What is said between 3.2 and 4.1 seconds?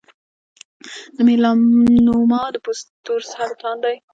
سرطان دی.